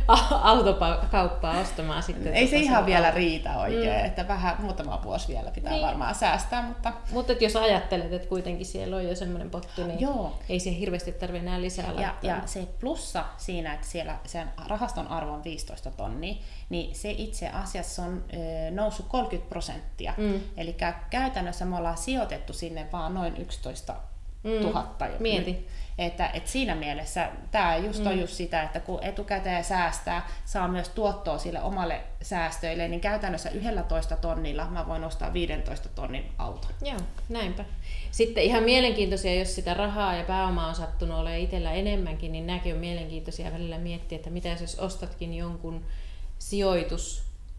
autokauppaa 0.42 1.60
ostamaan 1.60 2.04
sitten. 2.04 2.34
Ei 2.34 2.48
se 2.48 2.52
tota 2.52 2.64
ihan 2.64 2.86
vielä 2.86 3.08
auto. 3.08 3.18
riitä 3.18 3.58
oikein, 3.58 3.96
hmm. 3.96 4.06
että 4.06 4.28
vähän 4.28 4.56
muutama 4.60 5.02
vuosi 5.04 5.28
vielä 5.28 5.52
pitää 5.52 5.72
niin. 5.72 5.86
varmaan 5.86 6.16
säästää. 6.16 6.62
Mutta 6.62 6.94
mutta 7.12 7.34
jos 7.34 7.56
ajattelet, 7.56 8.14
että 8.14 8.28
kuitenkin 8.28 8.66
siellä 8.66 8.96
on 8.96 9.06
jo 9.06 9.16
semmoinen 9.16 9.50
potti, 9.50 9.84
niin 9.84 10.00
Joo. 10.00 10.40
ei 10.50 10.60
se 10.60 10.80
hirveästi 10.80 11.12
tarvitse 11.12 11.48
enää 11.48 11.62
lisää 11.62 11.86
laittaa. 11.86 12.16
Ja, 12.22 12.36
ja 12.36 12.42
se 12.46 12.68
plussa 12.80 13.26
siinä, 13.38 13.74
että 13.74 13.88
siellä 13.88 14.18
sen 14.26 14.48
rahaston 14.68 15.08
arvo 15.08 15.32
on 15.32 15.44
15 15.44 15.92
tonnia, 15.92 16.36
niin 16.70 16.96
se 16.96 17.12
itse 17.12 17.48
asiassa 17.48 18.04
on 18.04 18.24
ö, 18.34 18.72
noussut 18.72 19.06
30 19.10 19.50
prosenttia. 19.50 20.14
Mm. 20.18 20.42
Eli 20.58 20.76
käytännössä 21.10 21.66
me 21.66 21.78
ollaan 21.78 21.98
sijoitettu 21.98 22.54
sinne 22.54 22.88
vaan 22.92 23.14
noin 23.14 23.38
11 23.38 23.96
mm. 24.44 24.62
tuhatta. 24.62 25.08
Mieti. 25.20 25.68
Että, 25.98 26.30
että 26.34 26.50
siinä 26.50 26.76
mielessä 26.76 27.30
tämä 27.52 27.78
just 27.78 28.06
on 28.06 28.14
mm. 28.14 28.20
just 28.20 28.34
sitä, 28.34 28.64
että 28.64 28.80
kun 28.80 29.04
etukäteen 29.04 29.64
säästää, 29.64 30.30
saa 30.46 30.68
myös 30.68 30.90
tuottoa 30.90 31.38
sille 31.38 31.62
omalle 31.62 32.02
säästöille, 32.22 32.88
niin 32.88 33.02
käytännössä 33.02 33.50
11 33.50 34.16
tonnilla 34.16 34.68
mä 34.70 34.88
voin 34.88 35.04
ostaa 35.04 35.34
15 35.34 35.90
tonnin 35.90 36.26
auton. 36.38 36.72
Joo, 36.82 37.00
näinpä. 37.30 37.66
Sitten 38.12 38.44
ihan 38.44 38.64
mielenkiintoisia, 38.64 39.36
jos 39.36 39.56
sitä 39.56 39.74
rahaa 39.74 40.16
ja 40.16 40.24
pääomaa 40.24 40.68
on 40.68 40.76
sattunut 40.76 41.18
olemaan 41.18 41.40
itsellä 41.40 41.72
enemmänkin, 41.72 42.32
niin 42.32 42.48
nämäkin 42.48 42.74
on 42.74 42.80
mielenkiintoisia 42.80 43.52
välillä 43.52 43.78
miettiä, 43.78 44.16
että 44.16 44.30
mitä 44.30 44.50
jos 44.50 44.80
ostatkin 44.80 45.34
jonkun 45.34 45.86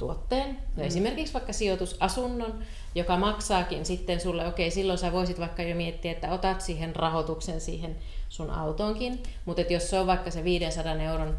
sijoitustuotteen, 0.02 0.54
no 0.76 0.82
mm. 0.82 0.88
esimerkiksi 0.88 1.34
vaikka 1.34 1.52
sijoitusasunnon, 1.52 2.58
joka 2.94 3.16
maksaakin 3.16 3.86
sitten 3.86 4.20
sulle, 4.20 4.46
okei, 4.46 4.66
okay, 4.66 4.74
silloin 4.74 4.98
sä 4.98 5.12
voisit 5.12 5.40
vaikka 5.40 5.62
jo 5.62 5.74
miettiä, 5.74 6.12
että 6.12 6.32
otat 6.32 6.60
siihen 6.60 6.96
rahoituksen 6.96 7.60
siihen 7.60 7.96
sun 8.32 8.50
autoonkin, 8.50 9.22
mutta 9.44 9.62
jos 9.62 9.90
se 9.90 9.98
on 9.98 10.06
vaikka 10.06 10.30
se 10.30 10.44
500 10.44 10.94
euron 10.94 11.38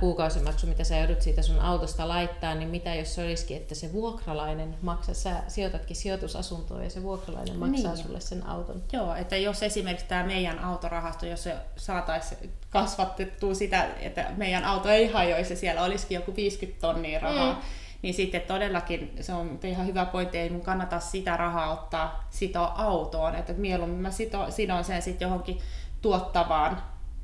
kuukausimaksu, 0.00 0.66
mitä 0.66 0.84
sä 0.84 0.96
joudut 0.96 1.22
siitä 1.22 1.42
sun 1.42 1.60
autosta 1.60 2.08
laittaa, 2.08 2.54
niin 2.54 2.68
mitä 2.68 2.94
jos 2.94 3.14
se 3.14 3.24
olisikin, 3.24 3.56
että 3.56 3.74
se 3.74 3.92
vuokralainen 3.92 4.76
maksaa, 4.82 5.14
sä 5.14 5.42
sijoitatkin 5.48 5.96
sijoitusasuntoon 5.96 6.84
ja 6.84 6.90
se 6.90 7.02
vuokralainen 7.02 7.58
maksaa 7.58 7.94
niin. 7.94 8.04
sulle 8.04 8.20
sen 8.20 8.46
auton. 8.46 8.82
Joo, 8.92 9.14
että 9.14 9.36
jos 9.36 9.62
esimerkiksi 9.62 10.06
tämä 10.06 10.24
meidän 10.24 10.58
autorahasto, 10.58 11.26
jos 11.26 11.42
se 11.42 11.56
saataisiin 11.76 12.52
kasvatettua 12.70 13.54
sitä, 13.54 13.88
että 14.00 14.30
meidän 14.36 14.64
auto 14.64 14.88
ei 14.88 15.12
hajoisi, 15.12 15.56
siellä 15.56 15.84
olisikin 15.84 16.14
joku 16.14 16.36
50 16.36 16.80
tonnia 16.80 17.20
rahaa, 17.20 17.52
mm 17.52 17.60
niin 18.02 18.14
sitten 18.14 18.40
todellakin 18.40 19.12
se 19.20 19.32
on 19.32 19.58
ihan 19.64 19.86
hyvä 19.86 20.04
pointti, 20.04 20.38
ei 20.38 20.50
mun 20.50 20.60
kannata 20.60 21.00
sitä 21.00 21.36
rahaa 21.36 21.72
ottaa 21.72 22.26
sitoa 22.30 22.74
autoon, 22.76 23.34
että 23.34 23.52
mieluummin 23.52 24.00
mä 24.00 24.10
sito, 24.10 24.50
sidon 24.50 24.84
sen 24.84 25.02
sitten 25.02 25.26
johonkin 25.26 25.58
tuottavaan 26.02 26.82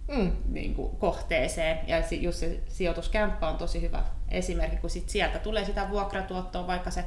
mm. 0.09 0.33
niin 0.49 0.75
kuin, 0.75 0.97
kohteeseen. 0.97 1.89
Ja 1.89 1.97
just 2.21 2.39
se 2.39 2.61
sijoituskämppä 2.69 3.49
on 3.49 3.57
tosi 3.57 3.83
hyvä 3.83 4.03
esimerkki, 4.31 4.77
kun 4.77 4.91
sit 4.91 5.09
sieltä 5.09 5.39
tulee 5.39 5.65
sitä 5.65 5.91
vuokratuottoa, 5.91 6.67
vaikka 6.67 6.91
se 6.91 7.05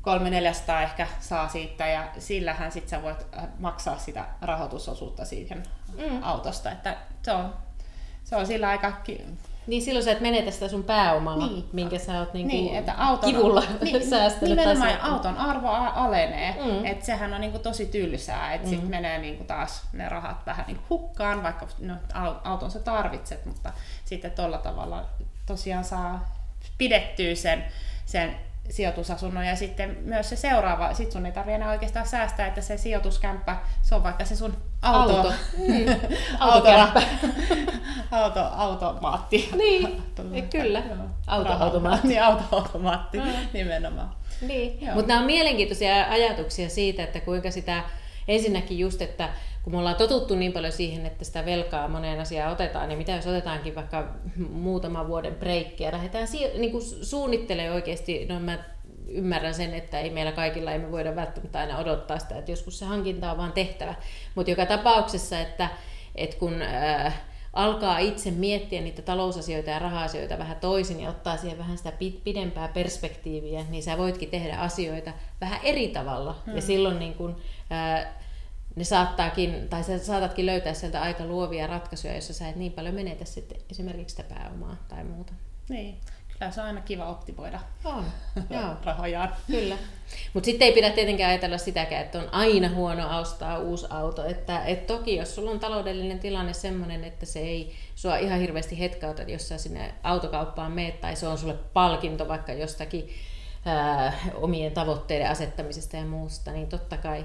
300 0.00 0.82
ehkä 0.82 1.06
saa 1.20 1.48
siitä, 1.48 1.86
ja 1.86 2.08
sillähän 2.18 2.72
sit 2.72 2.88
sä 2.88 3.02
voit 3.02 3.26
äh, 3.38 3.48
maksaa 3.58 3.98
sitä 3.98 4.24
rahoitusosuutta 4.40 5.24
siihen 5.24 5.62
mm. 5.92 6.22
autosta. 6.22 6.70
Että 6.70 6.96
se 7.22 7.32
on, 7.32 7.54
se 8.24 8.36
on 8.36 8.46
sillä 8.46 8.68
aika 8.68 8.92
niin 9.66 9.82
silloin 9.82 10.04
sä 10.04 10.12
et 10.12 10.20
menetä 10.20 10.50
sitä 10.50 10.68
sun 10.68 10.84
pääomaa, 10.84 11.36
niin. 11.36 11.68
minkä 11.72 11.98
sä 11.98 12.18
oot 12.18 12.34
niinku 12.34 12.56
niin, 12.56 12.76
että 12.76 12.94
auton, 12.98 13.30
kivulla 13.30 13.62
niin, 13.82 14.08
säästänyt. 14.08 14.58
Nimenomaan 14.58 15.00
auton 15.00 15.36
arvo 15.36 15.68
alenee, 15.68 16.56
mm. 16.64 16.84
että 16.84 17.06
sehän 17.06 17.34
on 17.34 17.40
niinku 17.40 17.58
tosi 17.58 17.86
tylsää, 17.86 18.54
että 18.54 18.66
mm. 18.66 18.70
sitten 18.70 18.90
menee 18.90 19.18
niinku 19.18 19.44
taas 19.44 19.88
ne 19.92 20.08
rahat 20.08 20.46
vähän 20.46 20.66
niinku 20.66 20.84
hukkaan, 20.90 21.42
vaikka 21.42 21.66
no, 21.78 21.94
auton 22.44 22.70
sä 22.70 22.80
tarvitset, 22.80 23.46
mutta 23.46 23.72
sitten 24.04 24.30
tuolla 24.30 24.58
tavalla 24.58 25.04
tosiaan 25.46 25.84
saa 25.84 26.36
pidettyä 26.78 27.34
sen, 27.34 27.64
sen 28.06 28.36
sijoitusasunnon 28.70 29.46
ja 29.46 29.56
sitten 29.56 29.96
myös 30.04 30.28
se 30.28 30.36
seuraava, 30.36 30.94
sit 30.94 31.12
sun 31.12 31.26
ei 31.26 31.32
tarvitse 31.32 31.54
enää 31.54 31.70
oikeastaan 31.70 32.06
säästää, 32.06 32.46
että 32.46 32.60
se 32.60 32.76
sijoituskämppä, 32.76 33.56
se 33.82 33.94
on 33.94 34.02
vaikka 34.02 34.24
se 34.24 34.36
sun 34.36 34.56
auto. 34.82 35.16
Auto. 35.16 35.32
Mm. 35.58 36.16
Autokämppä. 36.40 37.02
auto, 38.10 38.40
automaatti. 38.56 39.50
Niin, 39.56 40.02
kyllä. 40.50 40.82
Autoautomaatti. 41.26 42.08
Niin, 42.08 42.22
autoautomaatti, 42.22 43.18
mm. 43.18 43.24
nimenomaan. 43.52 44.10
Niin. 44.40 44.78
Mutta 44.94 45.08
nämä 45.08 45.20
on 45.20 45.26
mielenkiintoisia 45.26 46.06
ajatuksia 46.10 46.68
siitä, 46.68 47.02
että 47.02 47.20
kuinka 47.20 47.50
sitä 47.50 47.82
ensinnäkin 48.28 48.78
just, 48.78 49.02
että 49.02 49.28
kun 49.62 49.72
me 49.72 49.78
ollaan 49.78 49.96
totuttu 49.96 50.34
niin 50.34 50.52
paljon 50.52 50.72
siihen, 50.72 51.06
että 51.06 51.24
sitä 51.24 51.44
velkaa 51.44 51.88
moneen 51.88 52.20
asiaan 52.20 52.52
otetaan, 52.52 52.88
niin 52.88 52.98
mitä 52.98 53.12
jos 53.12 53.26
otetaankin 53.26 53.74
vaikka 53.74 54.14
muutaman 54.50 55.08
vuoden 55.08 55.34
breikkiä, 55.34 55.92
lähdetään 55.92 56.28
niin 56.58 56.72
kuin 56.72 56.82
suunnittelemaan 56.82 57.74
oikeasti, 57.74 58.26
no 58.28 58.40
mä 58.40 58.58
ymmärrän 59.08 59.54
sen, 59.54 59.74
että 59.74 60.00
ei 60.00 60.10
meillä 60.10 60.32
kaikilla 60.32 60.72
ei 60.72 60.78
me 60.78 60.92
voida 60.92 61.16
välttämättä 61.16 61.58
aina 61.58 61.78
odottaa 61.78 62.18
sitä, 62.18 62.38
että 62.38 62.50
joskus 62.50 62.78
se 62.78 62.84
hankinta 62.84 63.30
on 63.30 63.38
vaan 63.38 63.52
tehtävä, 63.52 63.94
mutta 64.34 64.50
joka 64.50 64.66
tapauksessa, 64.66 65.40
että, 65.40 65.68
että 66.14 66.36
kun 66.36 66.62
äh, 66.62 67.14
alkaa 67.56 67.98
itse 67.98 68.30
miettiä 68.30 68.80
niitä 68.80 69.02
talousasioita 69.02 69.70
ja 69.70 69.78
raha-asioita 69.78 70.38
vähän 70.38 70.56
toisin 70.56 71.00
ja 71.00 71.10
ottaa 71.10 71.36
siihen 71.36 71.58
vähän 71.58 71.78
sitä 71.78 71.92
pidempää 72.24 72.68
perspektiiviä, 72.68 73.64
niin 73.70 73.82
sä 73.82 73.98
voitkin 73.98 74.30
tehdä 74.30 74.56
asioita 74.56 75.12
vähän 75.40 75.60
eri 75.62 75.88
tavalla. 75.88 76.42
Hmm. 76.46 76.56
Ja 76.56 76.62
silloin 76.62 76.98
niin 76.98 77.14
kun, 77.14 77.36
äh, 77.72 78.06
ne 78.76 78.84
saattaakin, 78.84 79.68
tai 79.68 79.84
sä 79.84 79.98
saatatkin 79.98 80.46
löytää 80.46 80.74
sieltä 80.74 81.02
aika 81.02 81.24
luovia 81.24 81.66
ratkaisuja, 81.66 82.12
joissa 82.12 82.34
sä 82.34 82.48
et 82.48 82.56
niin 82.56 82.72
paljon 82.72 82.94
menetä 82.94 83.24
sitten 83.24 83.58
esimerkiksi 83.70 84.16
sitä 84.16 84.34
pääomaa 84.34 84.76
tai 84.88 85.04
muuta. 85.04 85.32
Niin, 85.68 85.98
kyllä 86.38 86.52
se 86.52 86.60
on 86.60 86.66
aina 86.66 86.80
kiva 86.80 87.06
optimoida 87.06 87.60
on, 87.84 88.04
joo. 88.50 88.74
rahojaan. 88.84 89.36
Kyllä. 89.46 89.76
Mutta 90.34 90.44
sitten 90.44 90.66
ei 90.66 90.74
pidä 90.74 90.90
tietenkään 90.90 91.30
ajatella 91.30 91.58
sitäkään, 91.58 92.04
että 92.04 92.18
on 92.18 92.28
aina 92.32 92.68
huono 92.68 93.20
ostaa 93.20 93.58
uusi 93.58 93.86
auto. 93.90 94.24
Että 94.24 94.64
et 94.64 94.86
toki 94.86 95.16
jos 95.16 95.34
sulla 95.34 95.50
on 95.50 95.60
taloudellinen 95.60 96.18
tilanne 96.18 96.52
sellainen, 96.52 97.04
että 97.04 97.26
se 97.26 97.38
ei 97.38 97.74
sua 97.94 98.16
ihan 98.16 98.40
hirveästi 98.40 98.78
hetkauta, 98.78 99.22
jos 99.22 99.48
sä 99.48 99.58
sinne 99.58 99.94
autokauppaan 100.02 100.72
meet, 100.72 101.00
tai 101.00 101.16
se 101.16 101.28
on 101.28 101.38
sulle 101.38 101.54
palkinto 101.72 102.28
vaikka 102.28 102.52
jostakin 102.52 103.10
ää, 103.64 104.12
omien 104.34 104.72
tavoitteiden 104.72 105.30
asettamisesta 105.30 105.96
ja 105.96 106.04
muusta, 106.04 106.52
niin 106.52 106.68
totta 106.68 106.96
kai 106.96 107.24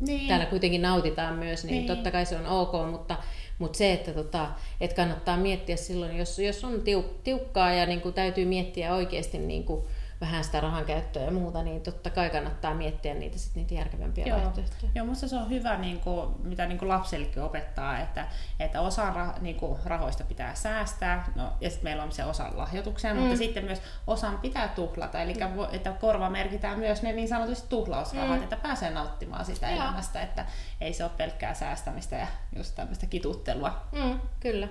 niin. 0.00 0.28
täällä 0.28 0.46
kuitenkin 0.46 0.82
nautitaan 0.82 1.34
myös, 1.34 1.64
niin, 1.64 1.72
niin 1.72 1.86
totta 1.86 2.10
kai 2.10 2.26
se 2.26 2.36
on 2.36 2.46
ok, 2.46 2.90
mutta, 2.90 3.16
mutta 3.58 3.78
se, 3.78 3.92
että 3.92 4.12
tota, 4.12 4.50
et 4.80 4.92
kannattaa 4.92 5.36
miettiä 5.36 5.76
silloin, 5.76 6.16
jos, 6.16 6.38
jos 6.38 6.64
on 6.64 6.80
tiuk, 6.80 7.06
tiukkaa 7.24 7.72
ja 7.72 7.86
niin 7.86 8.00
kuin 8.00 8.14
täytyy 8.14 8.44
miettiä 8.44 8.94
oikeasti 8.94 9.38
niin 9.38 9.64
kuin, 9.64 9.84
vähän 10.20 10.44
sitä 10.44 10.60
rahan 10.60 10.84
käyttöä 10.84 11.22
ja 11.22 11.30
muuta, 11.30 11.62
niin 11.62 11.82
totta 11.82 12.10
kai 12.10 12.30
kannattaa 12.30 12.74
miettiä 12.74 13.14
niitä, 13.14 13.38
sit 13.38 13.54
niitä 13.54 13.74
järkevämpiä 13.74 14.26
Joo. 14.26 14.38
vaihtoehtoja. 14.38 14.92
Joo, 14.94 15.06
musta 15.06 15.28
se 15.28 15.36
on 15.36 15.50
hyvä, 15.50 15.76
niin 15.76 16.00
kuin, 16.00 16.28
mitä 16.42 16.66
niin 16.66 16.78
kuin 16.78 16.88
lapsillekin 16.88 17.42
opettaa, 17.42 17.98
että, 17.98 18.26
että 18.60 18.80
osa 18.80 19.10
rah, 19.10 19.40
niin 19.40 19.56
kuin, 19.56 19.78
rahoista 19.84 20.24
pitää 20.24 20.54
säästää, 20.54 21.32
no, 21.34 21.52
ja 21.60 21.70
sitten 21.70 21.84
meillä 21.84 22.02
on 22.02 22.12
se 22.12 22.24
osa 22.24 22.50
lahjoitukseen, 22.54 23.16
mm. 23.16 23.22
mutta 23.22 23.36
sitten 23.36 23.64
myös 23.64 23.82
osan 24.06 24.38
pitää 24.38 24.68
tuhlata, 24.68 25.22
eli 25.22 25.34
mm. 25.34 25.40
että 25.72 25.92
korva 25.92 26.30
merkitään 26.30 26.78
myös 26.78 27.02
ne 27.02 27.12
niin 27.12 27.28
sanotusti 27.28 27.68
tuhlausrahat, 27.68 28.38
mm. 28.38 28.42
että 28.42 28.56
pääsee 28.56 28.90
nauttimaan 28.90 29.44
sitä 29.44 29.70
Joo. 29.70 29.76
elämästä, 29.76 30.22
että 30.22 30.46
ei 30.80 30.92
se 30.92 31.04
ole 31.04 31.12
pelkkää 31.16 31.54
säästämistä 31.54 32.16
ja 32.16 32.26
just 32.56 32.74
tämmöistä 32.74 33.06
kituttelua. 33.06 33.80
Mm, 33.92 34.20
kyllä. 34.40 34.68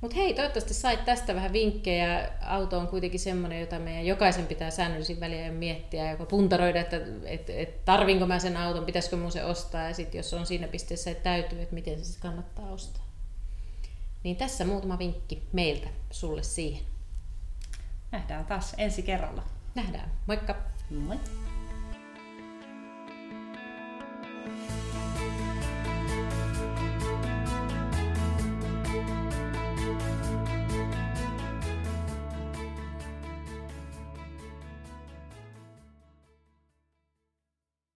Mutta 0.00 0.16
hei, 0.16 0.34
toivottavasti 0.34 0.74
sait 0.74 1.04
tästä 1.04 1.34
vähän 1.34 1.52
vinkkejä. 1.52 2.30
Auto 2.40 2.78
on 2.78 2.88
kuitenkin 2.88 3.20
semmoinen, 3.20 3.60
jota 3.60 3.78
meidän 3.78 4.06
jokaisen 4.06 4.46
pitää 4.46 4.70
säännöllisin 4.70 5.20
väliin 5.20 5.54
miettiä, 5.54 6.10
joka 6.10 6.26
puntaroida, 6.26 6.80
että 6.80 7.00
et, 7.24 7.50
et, 7.50 7.84
tarvinko 7.84 8.26
mä 8.26 8.38
sen 8.38 8.56
auton, 8.56 8.84
pitäisikö 8.84 9.16
mun 9.16 9.32
se 9.32 9.44
ostaa, 9.44 9.82
ja 9.82 9.94
sitten 9.94 10.18
jos 10.18 10.34
on 10.34 10.46
siinä 10.46 10.68
pisteessä, 10.68 11.10
että 11.10 11.22
täytyy, 11.22 11.62
että 11.62 11.74
miten 11.74 11.98
se 11.98 12.04
sit 12.04 12.20
kannattaa 12.20 12.70
ostaa. 12.70 13.06
Niin 14.22 14.36
tässä 14.36 14.64
muutama 14.64 14.98
vinkki 14.98 15.42
meiltä 15.52 15.88
sulle 16.10 16.42
siihen. 16.42 16.82
Nähdään 18.12 18.46
taas 18.46 18.74
ensi 18.78 19.02
kerralla. 19.02 19.42
Nähdään. 19.74 20.12
Moikka! 20.26 20.54
Moi! 20.90 21.16